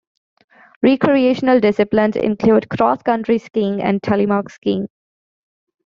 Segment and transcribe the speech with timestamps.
[0.81, 4.87] Recreational disciplines include cross-country skiing and Telemark skiing.